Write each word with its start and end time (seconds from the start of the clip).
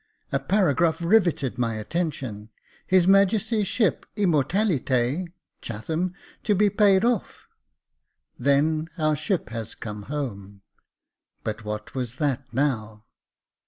A 0.31 0.39
paragraph 0.39 0.99
rivetted 0.99 1.59
my 1.59 1.75
attention." 1.75 2.49
His 2.87 3.07
Majesty's 3.07 3.67
ship 3.67 4.07
Immortalite, 4.17 5.27
Chatham, 5.61 6.15
to 6.41 6.55
be 6.55 6.71
paid 6.71 7.05
off." 7.05 7.45
Then 8.39 8.89
our 8.97 9.15
ship 9.15 9.49
has 9.49 9.75
come 9.75 10.01
home. 10.09 10.63
But 11.43 11.63
what 11.63 11.93
was 11.93 12.15
that 12.15 12.51
now 12.51 13.05